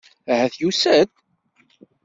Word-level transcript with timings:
Ahat 0.31 0.55
yusa-d. 0.61 1.09